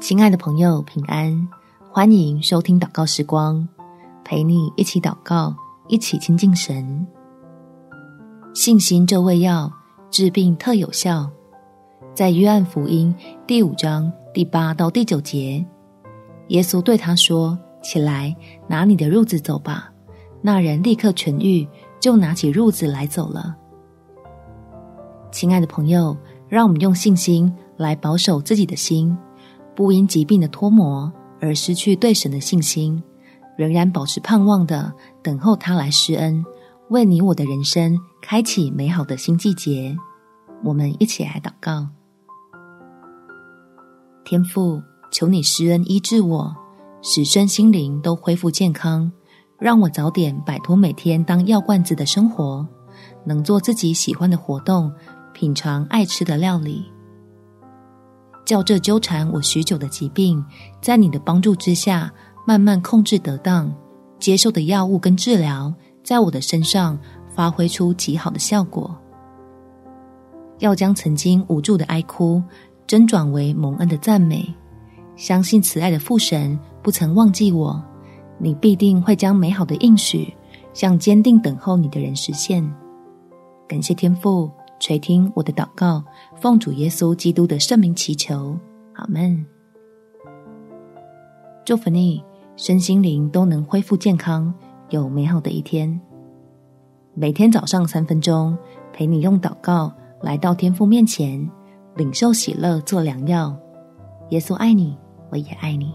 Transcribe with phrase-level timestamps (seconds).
[0.00, 1.48] 亲爱的朋友，平安！
[1.90, 3.66] 欢迎收听祷告时光，
[4.24, 5.52] 陪你一起祷告，
[5.88, 7.04] 一起亲近神。
[8.54, 9.70] 信心这味药，
[10.08, 11.28] 治病特有效。
[12.14, 13.12] 在约翰福音
[13.44, 15.66] 第五章第八到第九节，
[16.48, 18.34] 耶稣对他说：“起来，
[18.68, 19.92] 拿你的褥子走吧。”
[20.40, 21.68] 那人立刻痊愈，
[21.98, 23.56] 就拿起褥子来走了。
[25.32, 26.16] 亲爱的朋友，
[26.48, 29.16] 让我们用信心来保守自己的心，
[29.78, 33.00] 不因疾病的脱模而失去对神的信心，
[33.56, 34.92] 仍然保持盼望的
[35.22, 36.44] 等候他来施恩，
[36.90, 39.96] 为你我的人生开启美好的新季节。
[40.64, 41.86] 我们一起来祷告：
[44.24, 46.56] 天父，求你施恩医治我，
[47.00, 49.12] 使身心灵都恢复健康。
[49.60, 52.66] 让我早点摆脱每天当药罐子的生活，
[53.24, 54.92] 能做自己喜欢的活动，
[55.32, 56.97] 品尝爱吃的料理。
[58.48, 60.42] 叫这纠缠我许久的疾病，
[60.80, 62.10] 在你的帮助之下，
[62.46, 63.70] 慢慢控制得当。
[64.18, 65.70] 接受的药物跟治疗，
[66.02, 68.96] 在我的身上发挥出极好的效果。
[70.60, 72.42] 要将曾经无助的哀哭，
[72.86, 74.50] 真转为蒙恩的赞美。
[75.14, 77.78] 相信慈爱的父神不曾忘记我。
[78.38, 80.32] 你必定会将美好的应许
[80.72, 82.66] 向坚定等候你的人实现。
[83.68, 86.02] 感谢天父垂听我的祷告，
[86.36, 88.56] 奉主耶稣基督的圣名祈求，
[88.94, 89.44] 阿门。
[91.64, 92.24] 祝福你
[92.56, 94.52] 身心灵都能恢复健康，
[94.90, 96.00] 有美好的一天。
[97.14, 98.56] 每天早上三分钟，
[98.92, 101.50] 陪你用祷告来到天父面前，
[101.96, 103.54] 领受喜乐做良药。
[104.30, 104.96] 耶稣爱你，
[105.30, 105.92] 我也爱你。